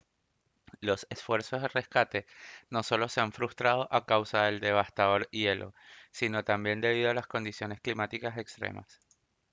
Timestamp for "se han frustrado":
3.07-3.87